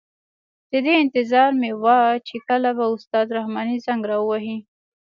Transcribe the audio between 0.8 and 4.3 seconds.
دې انتظار مې وه چې کله به استاد رحماني زنګ را